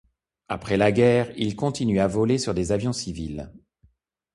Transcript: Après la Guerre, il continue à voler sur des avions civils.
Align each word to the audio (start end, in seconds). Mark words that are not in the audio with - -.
Après 0.47 0.77
la 0.77 0.91
Guerre, 0.91 1.31
il 1.37 1.55
continue 1.55 1.99
à 1.99 2.07
voler 2.07 2.39
sur 2.39 2.55
des 2.55 2.71
avions 2.71 2.91
civils. 2.91 3.51